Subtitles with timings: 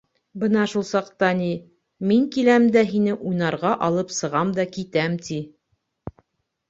[0.43, 1.49] Бына шул саҡта, ни,
[2.11, 5.43] мин киләм дә һине уйнарға алып сығам да китәм, ти.